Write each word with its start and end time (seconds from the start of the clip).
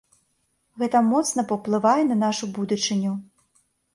Гэта 0.83 1.01
моцна 1.09 1.43
паўплывае 1.51 2.03
на 2.11 2.17
нашу 2.23 2.45
будучыню. 2.55 3.11